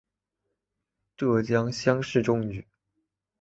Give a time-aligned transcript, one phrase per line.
[1.15, 2.67] 浙江乡试中举。